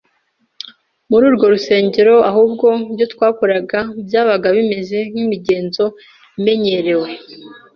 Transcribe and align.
muri 1.09 1.23
urwo 1.29 1.45
rusengero 1.53 2.15
ahubwo 2.29 2.67
ibyo 2.89 3.05
twakoraga 3.13 3.79
byabaga 4.05 4.47
bimeze 4.57 4.97
nk’imigenzo 5.11 5.85
imenyerewe 6.39 7.09